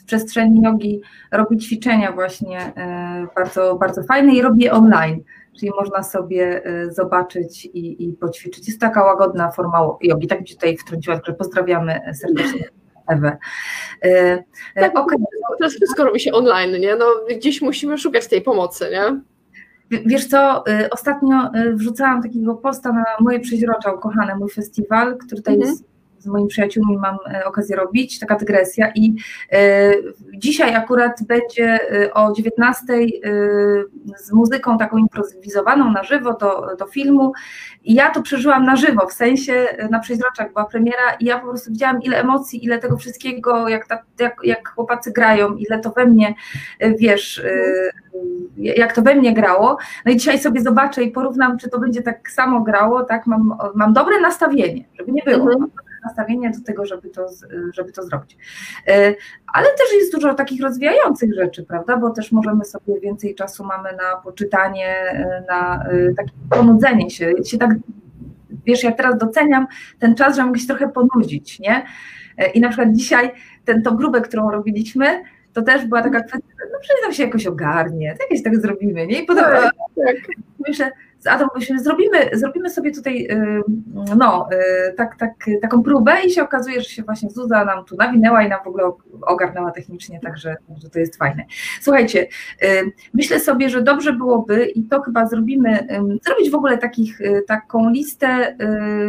[0.06, 1.00] przestrzeni jogi
[1.32, 5.20] robi ćwiczenia właśnie e, bardzo, bardzo fajne i robi je online,
[5.58, 8.68] czyli można sobie e, zobaczyć i, i poćwiczyć.
[8.68, 12.68] Jest taka łagodna forma jogi, tak mi się tutaj wtrąciła, że pozdrawiamy serdecznie.
[13.06, 13.36] Ewę.
[14.00, 14.38] E,
[14.74, 15.18] tak, okay.
[15.58, 16.96] Teraz wszystko robi się online, nie?
[16.96, 19.20] No, gdzieś musimy szukać tej pomocy, nie?
[20.06, 25.70] Wiesz co, ostatnio wrzucałam takiego posta na moje przeźrocza ukochane, mój festiwal, który tutaj mhm.
[25.70, 25.93] jest
[26.24, 29.14] z moimi przyjaciółmi mam e, okazję robić, taka dygresja i
[29.52, 29.92] e,
[30.34, 32.84] dzisiaj akurat będzie e, o 19
[34.16, 37.32] z muzyką taką improwizowaną na żywo do, do filmu
[37.84, 41.48] i ja to przeżyłam na żywo, w sensie na przeźroczach była premiera i ja po
[41.48, 45.90] prostu widziałam ile emocji, ile tego wszystkiego, jak, ta, jak, jak chłopacy grają, ile to
[45.90, 46.34] we mnie,
[46.98, 47.42] wiesz,
[48.56, 49.78] jak to we mnie grało.
[50.06, 53.54] No i dzisiaj sobie zobaczę i porównam, czy to będzie tak samo grało, tak, mam,
[53.74, 55.52] mam dobre nastawienie, żeby nie było.
[55.52, 55.70] Mhm
[56.04, 57.26] nastawienie do tego, żeby to,
[57.74, 58.36] żeby to zrobić.
[58.88, 59.14] E,
[59.46, 61.96] ale też jest dużo takich rozwijających rzeczy, prawda?
[61.96, 67.32] Bo też możemy sobie więcej czasu mamy na poczytanie, e, na e, takie ponudzenie się.
[67.44, 67.70] się tak,
[68.66, 69.66] wiesz, ja teraz doceniam
[69.98, 71.84] ten czas, że mogę się trochę ponudzić, nie?
[72.54, 73.30] I na przykład dzisiaj
[73.64, 77.46] ten, tą grubę, którą robiliśmy, to też była taka kwestia, no przecież tam się jakoś
[77.46, 79.22] ogarnie, jakieś tak zrobimy, nie?
[79.22, 79.72] I potem tak,
[80.06, 80.16] tak.
[80.68, 80.90] myślę,
[81.24, 83.28] z Adą zrobimy, zrobimy sobie tutaj
[84.16, 85.32] no, y, tak, tak,
[85.62, 88.66] taką próbę i się okazuje, że się właśnie Zuza nam tu nawinęła i nam w
[88.66, 91.44] ogóle ogarnęła technicznie, także, także to jest fajne.
[91.80, 92.26] Słuchajcie,
[93.14, 95.86] myślę sobie, że dobrze byłoby i to chyba zrobimy,
[96.26, 98.56] zrobić w ogóle takich, y, taką listę,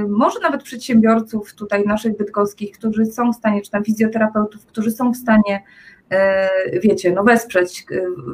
[0.09, 5.11] może nawet przedsiębiorców tutaj naszych bydgoskich, którzy są w stanie, czy tam fizjoterapeutów, którzy są
[5.11, 5.63] w stanie
[6.83, 7.85] wiecie, no wesprzeć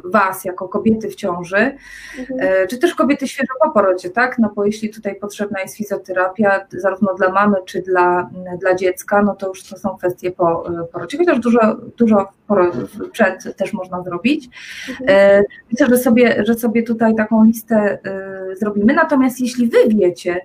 [0.04, 1.76] Was jako kobiety w ciąży,
[2.18, 2.68] mhm.
[2.68, 4.38] czy też kobiety świeżo po porodzie, tak?
[4.38, 8.30] No bo jeśli tutaj potrzebna jest fizjoterapia, zarówno dla mamy, czy dla,
[8.60, 12.28] dla dziecka, no to już to są kwestie po porodzie, chociaż dużo, dużo
[13.12, 14.48] przed też można zrobić.
[15.00, 15.44] Mhm.
[15.72, 17.98] Myślę, że sobie, że sobie tutaj taką listę
[18.54, 20.40] zrobimy, natomiast jeśli Wy wiecie,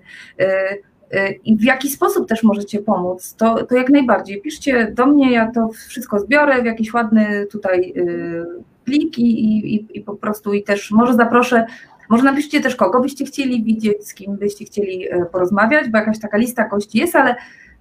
[1.45, 4.41] i w jaki sposób też możecie pomóc, to, to jak najbardziej.
[4.41, 8.45] Piszcie do mnie, ja to wszystko zbiorę w jakiś ładny tutaj y,
[8.85, 11.65] plik i, i, i po prostu i też może zaproszę,
[12.09, 16.19] może napiszcie też kogo byście chcieli widzieć, z kim byście chcieli y, porozmawiać, bo jakaś
[16.19, 17.35] taka lista gości jest, ale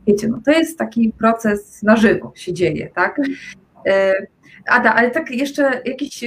[0.07, 3.19] wiecie, no to jest taki proces na żywo się dzieje, tak?
[3.19, 4.27] Y,
[4.67, 6.25] Ada, ale tak jeszcze jakieś,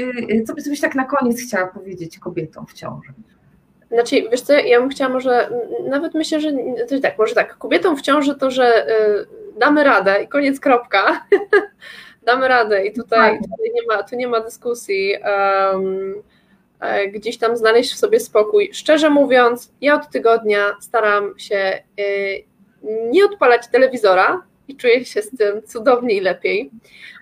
[0.48, 3.14] co byś tak na koniec chciała powiedzieć kobietom w ciąży?
[3.91, 5.49] Znaczy, wiesz co, ja bym chciała może,
[5.84, 6.52] nawet myślę, że
[6.89, 11.25] to tak, może tak, kobietom w ciąży to, że y, damy radę i koniec, kropka.
[12.25, 15.15] damy radę i tutaj, tutaj, nie, ma, tu nie ma dyskusji.
[15.71, 16.23] Um,
[17.13, 18.69] gdzieś tam znaleźć w sobie spokój.
[18.73, 22.43] Szczerze mówiąc, ja od tygodnia staram się y,
[22.84, 26.71] nie odpalać telewizora i czuję się z tym cudownie i lepiej.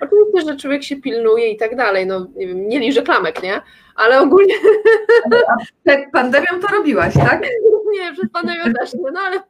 [0.01, 3.61] Oczywiście, że człowiek się pilnuje i tak dalej, no nie wiem, nie liże klamek, nie?
[3.97, 4.53] ale ogólnie...
[5.85, 7.41] Przed pandemią to robiłaś, tak?
[7.93, 9.41] Nie, przed pandemią też nie, no ale...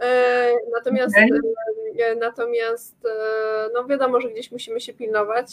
[0.00, 2.06] E, natomiast, okay.
[2.06, 5.46] e, natomiast e, no wiadomo, że gdzieś musimy się pilnować.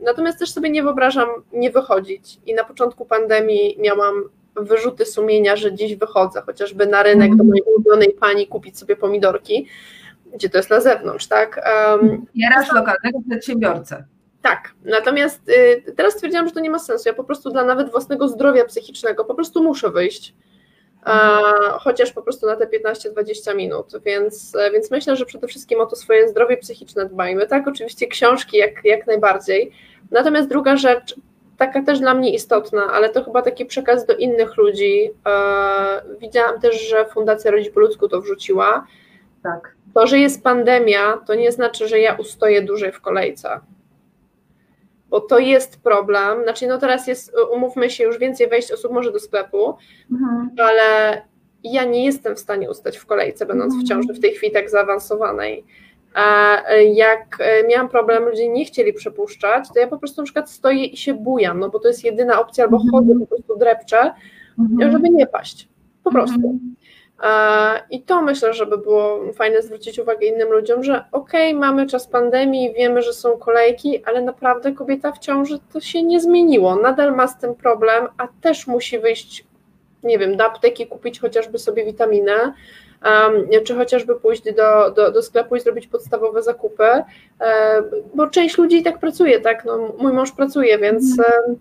[0.00, 2.38] Natomiast też sobie nie wyobrażam nie wychodzić.
[2.46, 7.62] I na początku pandemii miałam wyrzuty sumienia, że dziś wychodzę, chociażby na rynek do mojej
[7.62, 9.66] ulubionej pani kupić sobie pomidorki,
[10.34, 11.60] gdzie to jest na zewnątrz, tak?
[11.90, 14.04] Um, Wspierasz lokalnego przedsiębiorcę.
[14.42, 17.08] Tak, natomiast y, teraz stwierdziłam, że to nie ma sensu.
[17.08, 20.34] Ja po prostu dla nawet własnego zdrowia psychicznego po prostu muszę wyjść.
[21.02, 21.40] A,
[21.80, 25.96] chociaż po prostu na te 15-20 minut, więc, więc myślę, że przede wszystkim o to
[25.96, 27.46] swoje zdrowie psychiczne dbajmy.
[27.46, 29.72] Tak, oczywiście książki jak, jak najbardziej.
[30.10, 31.14] Natomiast druga rzecz,
[31.58, 35.10] taka też dla mnie istotna, ale to chyba taki przekaz do innych ludzi.
[35.26, 38.86] E, widziałam też, że Fundacja Rodzi po ludzku to wrzuciła.
[39.42, 39.74] Tak.
[39.94, 43.60] To, że jest pandemia, to nie znaczy, że ja ustoję dłużej w kolejce
[45.10, 46.42] bo to jest problem.
[46.42, 49.74] Znaczy, no teraz jest, umówmy się, już więcej wejść osób może do sklepu,
[50.12, 50.50] mhm.
[50.58, 51.22] ale
[51.64, 53.84] ja nie jestem w stanie ustać w kolejce, będąc mhm.
[53.84, 55.64] w ciąży w tej chwili tak zaawansowanej.
[56.14, 56.56] A
[56.94, 60.84] jak e, miałam problem, ludzie nie chcieli przepuszczać, to ja po prostu na przykład stoję
[60.84, 62.90] i się bujam, no bo to jest jedyna opcja, albo mhm.
[62.92, 64.12] chodzę, po prostu drepczę,
[64.58, 64.92] mhm.
[64.92, 65.68] żeby nie paść.
[66.04, 66.58] Po prostu.
[67.18, 67.80] Mhm.
[67.90, 72.06] I to myślę, żeby było fajne zwrócić uwagę innym ludziom, że okej, okay, mamy czas
[72.06, 76.76] pandemii, wiemy, że są kolejki, ale naprawdę kobieta w ciąży to się nie zmieniło.
[76.76, 79.44] Nadal ma z tym problem, a też musi wyjść,
[80.02, 82.52] nie wiem, do apteki, kupić chociażby sobie witaminę,
[83.04, 87.04] um, czy chociażby pójść do, do, do sklepu i zrobić podstawowe zakupy, um,
[88.14, 89.64] bo część ludzi i tak pracuje, tak?
[89.64, 91.56] No, mój mąż pracuje, więc um,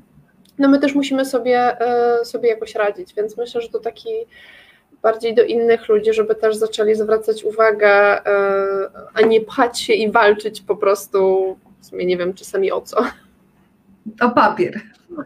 [0.60, 4.10] no my też musimy sobie, e, sobie jakoś radzić, więc myślę, że to taki
[5.08, 10.12] bardziej do innych ludzi, żeby też zaczęli zwracać uwagę, e, a nie pchać się i
[10.12, 11.18] walczyć po prostu,
[11.80, 12.98] w sumie nie wiem czasami o co.
[14.22, 14.82] O papier.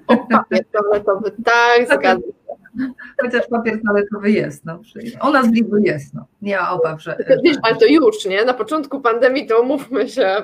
[0.08, 2.92] O papier toaletowy, tak, zgadzam się.
[3.22, 4.82] Chociaż papier toaletowy jest, no.
[5.28, 6.26] U nas w Lidlu jest, no.
[6.42, 7.18] Nie ma obaw, że...
[7.44, 8.46] Wiesz, ale to już, nie?
[8.46, 10.44] Na początku pandemii to umówmy się,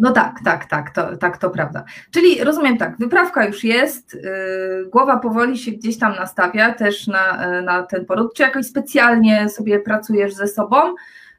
[0.00, 1.84] no tak, tak, tak, to, tak, to prawda.
[2.10, 4.20] Czyli rozumiem tak, wyprawka już jest, yy,
[4.92, 8.34] głowa powoli się gdzieś tam nastawia też na, yy, na ten poród.
[8.34, 10.76] Czy jakoś specjalnie sobie pracujesz ze sobą?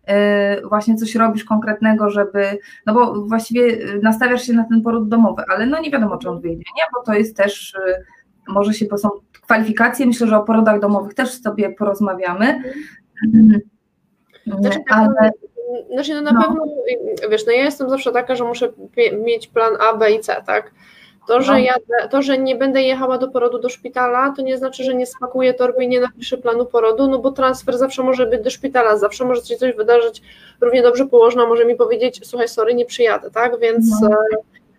[0.08, 5.10] Yy, właśnie coś robisz konkretnego, żeby, no bo właściwie y, nastawiasz się na ten poród
[5.10, 6.84] domowy, ale no nie wiadomo, czy on wyjdzie, nie?
[6.93, 8.04] Bo to jest też, y,
[8.47, 9.10] może się, są
[9.41, 12.63] kwalifikacje, myślę, że o porodach domowych też sobie porozmawiamy.
[14.60, 15.32] Znaczy, ale...
[15.94, 16.42] Znaczy, no na no.
[16.42, 16.66] pewno,
[17.30, 18.70] wiesz, no ja jestem zawsze taka, że muszę
[19.24, 20.72] mieć plan A, B i C, tak?
[21.28, 21.58] To że, no.
[21.58, 25.06] jadę, to, że nie będę jechała do porodu do szpitala, to nie znaczy, że nie
[25.06, 28.98] spakuję torby i nie napiszę planu porodu, no bo transfer zawsze może być do szpitala,
[28.98, 30.22] zawsze może się coś wydarzyć.
[30.62, 33.60] Równie dobrze położna może mi powiedzieć, słuchaj, sorry, nie przyjadę, tak?
[33.60, 34.10] Więc no.
[34.10, 34.16] E,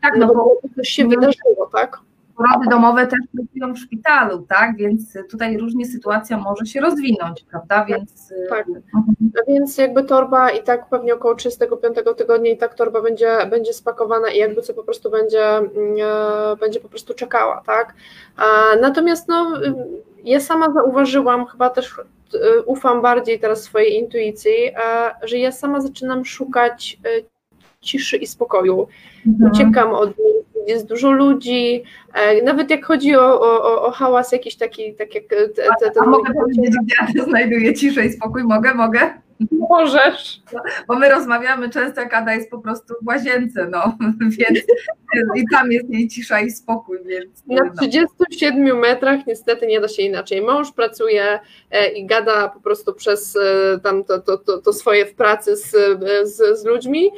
[0.03, 1.99] tak, no, no bo coś się wydarzyło, tak?
[2.37, 4.77] Porody domowe też pracują w szpitalu, tak?
[4.77, 7.85] Więc tutaj różnie sytuacja może się rozwinąć, prawda?
[7.85, 8.69] Więc, tak.
[8.69, 8.83] Mhm.
[9.49, 14.31] Więc jakby torba i tak pewnie około 35 tygodnia i tak torba będzie, będzie spakowana
[14.31, 17.95] i jakby co po prostu będzie, mm, e, będzie po prostu czekała, tak?
[18.81, 19.53] Natomiast no,
[20.25, 24.75] ja sama zauważyłam, chyba też e, ufam bardziej teraz swojej intuicji, e,
[25.23, 26.99] że ja sama zaczynam szukać
[27.81, 28.89] ciszy i spokoju.
[29.27, 29.53] Mhm.
[29.53, 31.83] Uciekam od niej gdzie jest dużo ludzi,
[32.15, 36.01] e, nawet jak chodzi o, o, o hałas jakiś taki, tak jak te, te, te,
[36.01, 38.45] a, a mogę powiedzieć, gdzie ja znajduję ciszę i spokój?
[38.45, 39.23] Mogę, mogę?
[39.51, 40.43] Możesz.
[40.89, 43.99] Bo my rozmawiamy często, jak Ada jest po prostu w łazience, no,
[44.39, 44.59] więc
[45.35, 47.47] i tam jest jej cisza i spokój, więc...
[47.47, 48.77] Na 37 no.
[48.77, 50.43] metrach niestety nie da się inaczej.
[50.43, 55.07] Mąż pracuje e, i gada po prostu przez e, tam to, to, to, to swoje
[55.07, 55.71] w pracy z,
[56.23, 57.11] z, z ludźmi,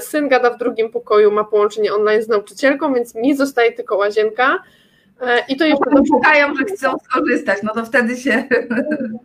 [0.00, 4.62] Syn gada w drugim pokoju, ma połączenie online z nauczycielką, więc mi zostaje tylko łazienka.
[5.20, 8.44] E, I to jeszcze no, szukają, że chcą skorzystać, no to wtedy się.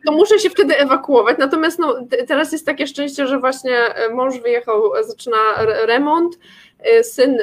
[0.06, 1.38] To muszę się wtedy ewakuować.
[1.38, 1.96] Natomiast no,
[2.28, 5.38] teraz jest takie szczęście, że właśnie e, mąż wyjechał, zaczyna
[5.86, 6.40] remont,
[6.80, 7.38] e, syn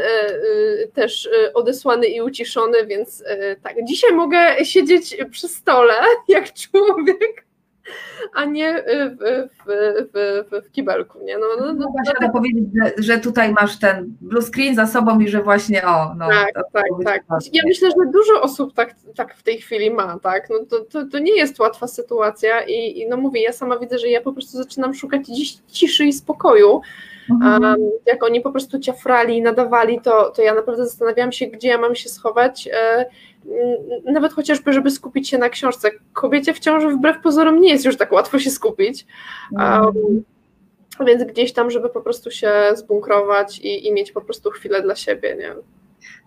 [0.94, 3.24] też odesłany i uciszony, więc
[3.62, 3.74] tak.
[3.84, 5.94] Dzisiaj mogę siedzieć przy stole
[6.28, 7.44] jak człowiek
[8.34, 8.84] a nie
[9.20, 11.18] w, w, w, w kibelku.
[11.24, 11.38] Nie?
[11.38, 12.32] No, no, no, no tak.
[12.32, 16.14] powiedzieć, że, że tutaj masz ten blue screen za sobą i że właśnie o.
[16.14, 17.22] No, tak, tak, tak.
[17.52, 20.50] Ja myślę, że dużo osób tak, tak w tej chwili ma, tak.
[20.50, 23.98] No, to, to, to nie jest łatwa sytuacja i, i no mówię, ja sama widzę,
[23.98, 26.80] że ja po prostu zaczynam szukać dziś ciszy i spokoju.
[27.30, 27.76] Mhm.
[28.06, 31.78] Jak oni po prostu ciafrali i nadawali, to, to ja naprawdę zastanawiałam się, gdzie ja
[31.78, 32.68] mam się schować.
[32.72, 33.06] E,
[34.04, 35.90] nawet chociażby, żeby skupić się na książce.
[36.12, 39.06] Kobiecie w ciąży wbrew pozorom nie jest już tak łatwo się skupić.
[39.52, 40.24] Um,
[41.06, 44.96] więc gdzieś tam, żeby po prostu się zbunkrować i, i mieć po prostu chwilę dla
[44.96, 45.54] siebie, nie?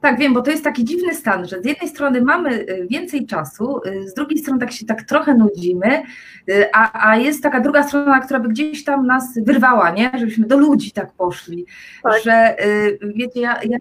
[0.03, 3.25] Tak, wiem, bo to jest taki dziwny stan, że z jednej strony mamy y, więcej
[3.25, 6.03] czasu, y, z drugiej strony tak się tak trochę nudzimy,
[6.49, 10.11] y, a, a jest taka druga strona, która by gdzieś tam nas wyrwała, nie?
[10.19, 11.65] Żebyśmy do ludzi tak poszli,
[12.03, 12.21] tak.
[12.23, 12.55] że
[13.15, 13.77] wiecie, ja, ja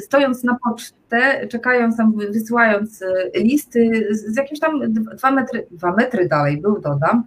[0.00, 6.60] stojąc na pocztę, czekając tam, wysyłając listy z jakimś tam dwa metry, dwa metry dalej
[6.60, 7.24] był, dodam,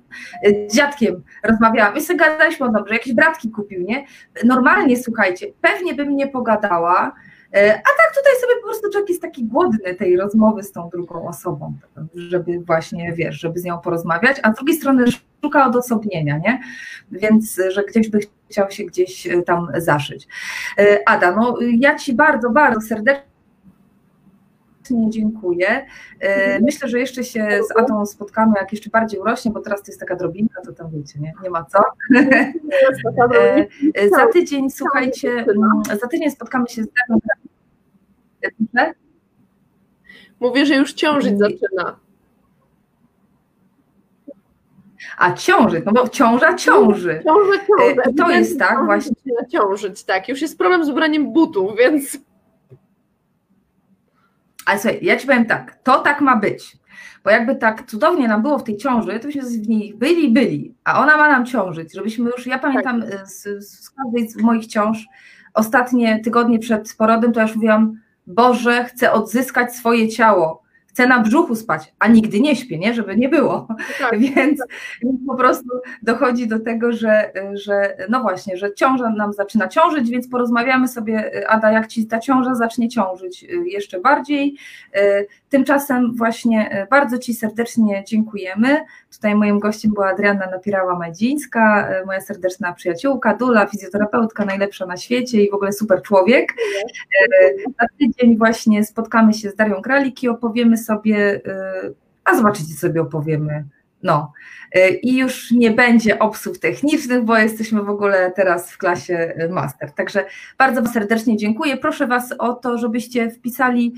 [0.70, 4.06] z dziadkiem rozmawiałam i sobie gadaliśmy o dobrze, jakieś bratki kupił, nie?
[4.44, 7.16] Normalnie, słuchajcie, pewnie bym nie pogadała,
[7.54, 11.28] a tak tutaj sobie po prostu człowiek jest taki głodny tej rozmowy z tą drugą
[11.28, 11.74] osobą,
[12.16, 15.06] żeby właśnie, wiesz, żeby z nią porozmawiać, a z drugiej strony
[15.42, 16.62] szuka odosobnienia, nie?
[17.12, 20.28] Więc, że gdzieś by chciał się gdzieś e, tam zaszyć.
[20.78, 23.35] E, Ada, no ja Ci bardzo, bardzo serdecznie
[25.10, 25.86] dziękuję.
[26.62, 30.00] Myślę, że jeszcze się z Adą spotkamy, jak jeszcze bardziej urośnie, bo teraz to jest
[30.00, 31.80] taka drobinka, to tam wiecie, nie, nie ma co.
[34.18, 35.46] Za tydzień, słuchajcie,
[36.02, 37.20] za tydzień spotkamy się z Adą
[40.40, 42.00] Mówię, że już ciążyć zaczyna.
[45.18, 47.22] A ciążyć, no bo ciąża ciąży.
[47.24, 48.02] Ciąża ciąży.
[48.04, 49.16] E, to jest tak właśnie.
[49.52, 50.30] Ciążyć, tak.
[50.30, 52.18] Już jest problem z ubraniem butów, więc.
[54.66, 56.78] Ale słuchaj, ja ci powiem tak, to tak ma być.
[57.24, 60.76] Bo jakby tak cudownie nam było w tej ciąży, to byśmy w niej byli, byli,
[60.84, 63.14] a ona ma nam ciążyć, żebyśmy już, ja pamiętam tak.
[63.14, 65.06] E, z, z każdej z moich ciąż,
[65.54, 70.65] ostatnie tygodnie przed porodem, to ja już mówiłam, Boże, chcę odzyskać swoje ciało,
[70.96, 72.94] chcę na brzuchu spać, a nigdy nie śpię, nie?
[72.94, 73.68] żeby nie było.
[74.00, 74.70] Tak, więc, tak.
[75.04, 75.70] więc, po prostu
[76.02, 81.44] dochodzi do tego, że, że no właśnie, że ciąża nam zaczyna ciążyć, więc porozmawiamy sobie,
[81.50, 84.58] Ada, jak ci ta ciąża zacznie ciążyć y, jeszcze bardziej.
[85.56, 88.86] Tymczasem właśnie y, bardzo Ci serdecznie dziękujemy.
[89.12, 95.52] Tutaj moim gościem była Adrianna Napierała-Madzińska, moja serdeczna przyjaciółka, Dula, fizjoterapeutka, najlepsza na świecie i
[95.52, 96.54] w ogóle super człowiek.
[97.82, 101.42] Na tydzień właśnie spotkamy się z Darią Kralik i opowiemy sobie,
[102.24, 103.64] a zobaczycie sobie opowiemy.
[104.06, 104.32] No.
[104.76, 109.50] Y, I już nie będzie obsług technicznych, bo jesteśmy w ogóle teraz w klasie y,
[109.50, 109.92] master.
[109.92, 110.26] Także
[110.58, 111.78] bardzo serdecznie dziękuję.
[111.78, 113.94] Proszę Was o to, żebyście wpisali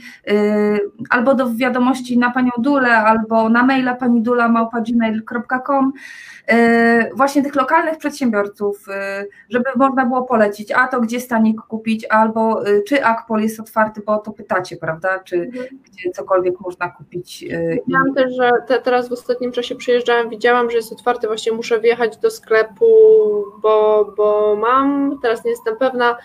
[1.10, 5.94] albo do wiadomości na Panią Dulę, albo na maila pani dula małpa.gmail.com
[7.16, 8.86] właśnie tych lokalnych przedsiębiorców,
[9.50, 14.18] żeby można było polecić, a to gdzie stanik kupić, albo czy Akpol jest otwarty, bo
[14.18, 15.66] to pytacie, prawda, czy mhm.
[15.84, 17.46] gdzie cokolwiek można kupić.
[17.88, 21.80] Widziałam też, że te, teraz w ostatnim czasie przyjeżdżałam, widziałam, że jest otwarty, właśnie muszę
[21.80, 22.86] wjechać do sklepu,
[23.58, 26.18] bo, bo mam, teraz nie jestem pewna,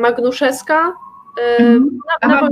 [0.00, 0.92] Magnuszewska,
[1.60, 1.98] Mm.
[2.22, 2.48] Na, na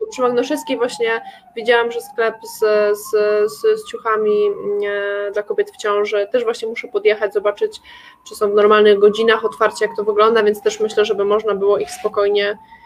[0.00, 1.20] bo przy Magnoszewskiej właśnie
[1.56, 2.58] widziałam, że sklep z,
[2.98, 3.10] z,
[3.52, 4.50] z, z ciuchami
[4.86, 7.80] e, dla kobiet w ciąży, też właśnie muszę podjechać, zobaczyć,
[8.28, 11.78] czy są w normalnych godzinach otwarcia, jak to wygląda, więc też myślę, żeby można było
[11.78, 12.79] ich spokojnie mm,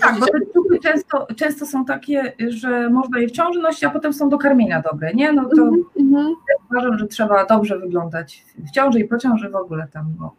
[0.00, 3.90] tak, bo te ciuchy często, często są takie, że można je w ciąży nosić, a
[3.90, 5.32] potem są do karmienia dobre, nie?
[5.32, 6.34] No to mm -hmm.
[6.70, 10.34] uważam, że trzeba dobrze wyglądać w ciąży i po ciąży w ogóle tam no,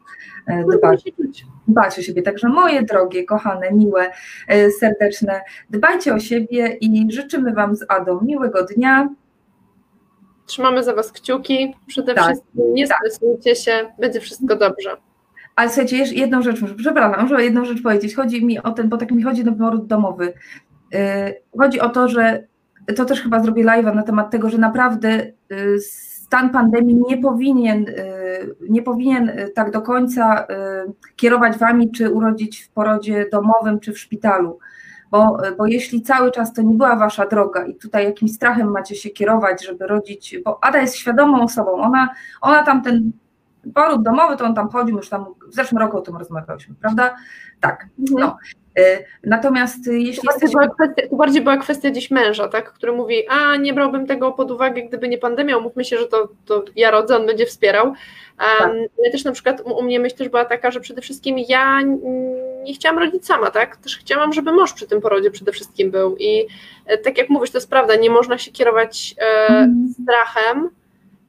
[0.48, 1.04] e, dbać
[1.68, 2.22] dbać o siebie.
[2.22, 4.12] Także moje drogie, kochane, miłe,
[4.48, 9.10] e, serdeczne, dbajcie o siebie i życzymy Wam z Adą miłego dnia.
[10.46, 11.76] Trzymamy za Was kciuki.
[11.88, 12.98] Przede tak, wszystkim nie tak.
[12.98, 14.98] stresujcie się, będzie wszystko dobrze.
[15.56, 18.16] Ale słuchajcie, jeszcze jedną rzecz, przepraszam, muszę jedną rzecz powiedzieć.
[18.16, 20.34] Chodzi mi o ten, bo tak mi chodzi na poród domowy.
[20.94, 22.48] E, chodzi o to, że
[22.96, 27.86] to też chyba zrobię live'a na temat tego, że naprawdę e, stan pandemii nie powinien,
[28.70, 30.48] nie powinien tak do końca
[31.16, 34.60] kierować wami, czy urodzić w porodzie domowym, czy w szpitalu.
[35.12, 38.96] Bo, bo jeśli cały czas to nie była wasza droga i tutaj jakimś strachem macie
[38.96, 42.10] się kierować, żeby rodzić, bo Ada jest świadomą osobą, ona,
[42.42, 43.12] ona tam ten
[43.74, 47.16] poród domowy, to on tam chodził, już tam w zeszłym roku o tym rozmawialiśmy, prawda?
[47.60, 47.88] Tak.
[48.00, 48.20] Mhm.
[48.20, 48.38] No.
[48.80, 50.48] Y, natomiast y, jeśli to.
[50.48, 54.32] Była kwestia, to bardziej była kwestia gdzieś męża, tak, który mówi, a nie brałbym tego
[54.32, 57.86] pod uwagę, gdyby nie pandemia, umówmy się, że to, to ja rodzę, on będzie wspierał.
[57.86, 57.96] Um,
[58.60, 58.70] tak.
[58.70, 61.82] Ale też na przykład u mnie myśl też była taka, że przede wszystkim ja
[62.64, 66.16] nie chciałam rodzić sama, tak, też chciałam, żeby mąż przy tym porodzie przede wszystkim był
[66.18, 66.48] i
[66.86, 69.94] e, tak jak mówisz, to jest prawda, nie można się kierować e, mm.
[70.04, 70.70] strachem,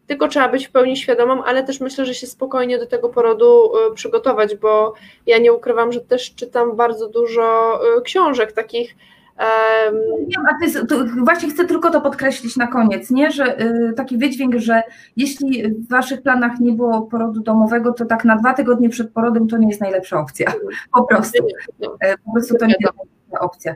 [0.07, 3.73] tylko trzeba być w pełni świadomą, ale też myślę, że się spokojnie do tego porodu
[3.91, 4.95] y, przygotować, bo
[5.27, 8.97] ja nie ukrywam, że też czytam bardzo dużo y, książek takich.
[9.39, 10.47] Um...
[10.51, 13.31] a ty, to właśnie chcę tylko to podkreślić na koniec, nie?
[13.31, 14.83] że y, taki wydźwięk, że
[15.17, 19.49] jeśli w waszych planach nie było porodu domowego, to tak na dwa tygodnie przed porodem
[19.49, 20.53] to nie jest najlepsza opcja.
[20.93, 21.47] Po prostu.
[21.81, 21.97] No.
[22.01, 23.75] E, po prostu to nie jest najlepsza opcja.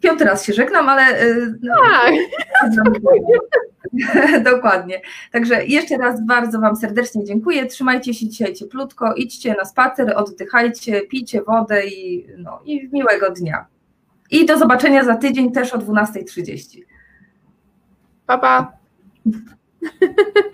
[0.00, 1.26] Piąty raz się żegnam, ale.
[1.62, 2.14] No, tak.
[4.52, 5.00] Dokładnie.
[5.32, 7.66] Także jeszcze raz bardzo Wam serdecznie dziękuję.
[7.66, 13.66] Trzymajcie się dzisiaj cieplutko, idźcie na spacer, oddychajcie, pijcie wodę i, no, i miłego dnia.
[14.30, 16.80] I do zobaczenia za tydzień też o 12.30.
[18.26, 18.72] Pa, pa.